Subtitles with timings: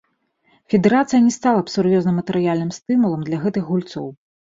[0.73, 4.15] Федэрацыя, не сталі б сур'ёзным матэрыяльным стымулам для гэтых гульцоў.